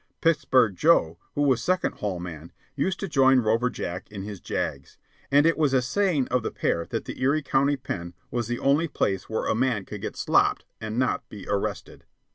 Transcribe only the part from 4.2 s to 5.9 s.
his jags; and it was a